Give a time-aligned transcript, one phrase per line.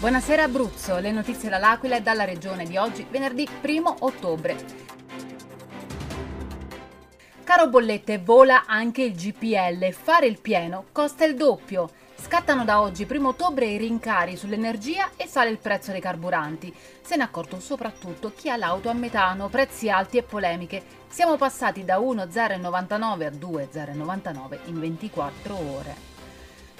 [0.00, 4.56] Buonasera Abruzzo, le notizie dall'Aquila e dalla regione di oggi, venerdì 1 ottobre.
[7.44, 11.90] Caro bollette, vola anche il GPL, fare il pieno costa il doppio.
[12.16, 16.74] Scattano da oggi, 1 ottobre, i rincari sull'energia e sale il prezzo dei carburanti.
[17.02, 20.82] Se ne è accorto soprattutto chi ha l'auto a metano, prezzi alti e polemiche.
[21.08, 26.09] Siamo passati da 1,099 a 2,099 in 24 ore.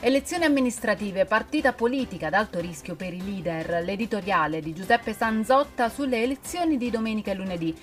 [0.00, 6.22] Elezioni amministrative, partita politica ad alto rischio per i leader, l'editoriale di Giuseppe Sanzotta sulle
[6.22, 7.76] elezioni di domenica e lunedì.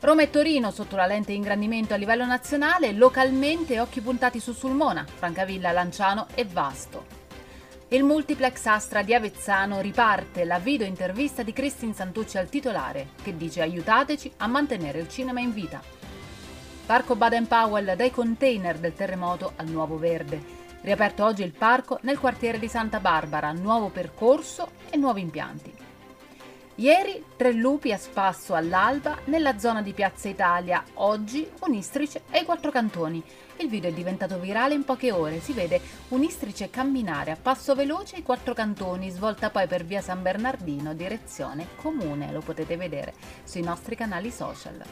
[0.00, 5.06] Roma e Torino sotto la lente ingrandimento a livello nazionale, localmente occhi puntati su Sulmona,
[5.06, 7.06] Francavilla, Lanciano e Vasto.
[7.88, 13.34] Il multiplex Astra di Avezzano riparte la video intervista di Cristin Santucci al titolare, che
[13.34, 15.80] dice aiutateci a mantenere il cinema in vita.
[16.84, 20.60] Parco Baden-Powell dai container del terremoto al nuovo verde.
[20.82, 25.72] Riaperto oggi il parco nel quartiere di Santa Barbara, nuovo percorso e nuovi impianti.
[26.74, 32.44] Ieri tre lupi a spasso all'alba nella zona di Piazza Italia, oggi un'istrice e i
[32.44, 33.22] quattro cantoni.
[33.58, 38.16] Il video è diventato virale in poche ore, si vede un'istrice camminare a passo veloce
[38.16, 43.62] i quattro cantoni, svolta poi per via San Bernardino, direzione comune, lo potete vedere sui
[43.62, 44.82] nostri canali social.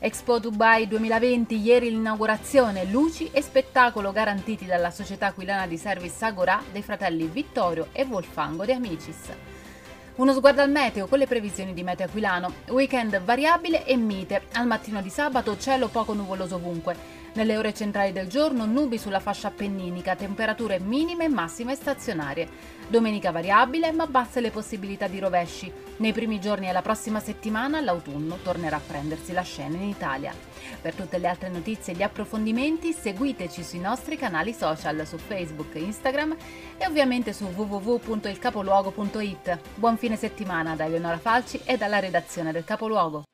[0.00, 6.62] Expo Dubai 2020, ieri l'inaugurazione, luci e spettacolo garantiti dalla società aquilana di service Agora
[6.70, 9.32] dei fratelli Vittorio e Wolfango de Amicis.
[10.18, 12.52] Uno sguardo al meteo con le previsioni di Meteo Aquilano.
[12.70, 14.42] Weekend variabile e mite.
[14.54, 16.96] Al mattino di sabato cielo poco nuvoloso ovunque.
[17.34, 22.48] Nelle ore centrali del giorno nubi sulla fascia appenninica, temperature minime e massime stazionarie.
[22.88, 25.72] Domenica variabile ma basse le possibilità di rovesci.
[25.98, 30.34] Nei primi giorni della prossima settimana l'autunno tornerà a prendersi la scena in Italia.
[30.80, 35.76] Per tutte le altre notizie e gli approfondimenti seguiteci sui nostri canali social su Facebook,
[35.76, 36.34] Instagram
[36.76, 39.58] e ovviamente su www.ilcapoluogo.it.
[39.74, 43.24] Buon fine settimana da Eleonora Falci e dalla redazione del Capoluogo.